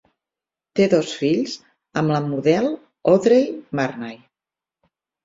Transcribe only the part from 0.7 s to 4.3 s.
Té dos fills amb la model Audrey Marnay.